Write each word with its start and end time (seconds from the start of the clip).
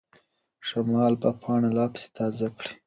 شمال 0.67 1.13
به 1.21 1.29
پاڼه 1.41 1.69
لا 1.77 1.85
پسې 1.93 2.07
تازه 2.17 2.47
کړي. 2.57 2.73